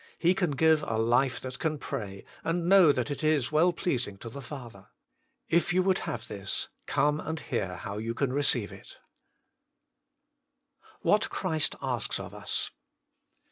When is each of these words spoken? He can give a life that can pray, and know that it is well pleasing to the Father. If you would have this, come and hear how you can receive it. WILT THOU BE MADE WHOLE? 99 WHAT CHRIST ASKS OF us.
He 0.17 0.33
can 0.33 0.53
give 0.53 0.83
a 0.87 0.97
life 0.97 1.39
that 1.41 1.59
can 1.59 1.77
pray, 1.77 2.25
and 2.43 2.67
know 2.67 2.91
that 2.91 3.11
it 3.11 3.23
is 3.23 3.51
well 3.51 3.71
pleasing 3.71 4.17
to 4.17 4.29
the 4.31 4.41
Father. 4.41 4.87
If 5.47 5.73
you 5.73 5.83
would 5.83 5.99
have 6.09 6.27
this, 6.27 6.69
come 6.87 7.19
and 7.19 7.39
hear 7.39 7.75
how 7.75 7.99
you 7.99 8.15
can 8.15 8.33
receive 8.33 8.71
it. 8.71 8.97
WILT 11.03 11.03
THOU 11.03 11.03
BE 11.03 11.03
MADE 11.03 11.03
WHOLE? 11.03 11.09
99 11.11 11.11
WHAT 11.11 11.29
CHRIST 11.61 11.75
ASKS 11.83 12.19
OF 12.19 12.33
us. 12.33 12.71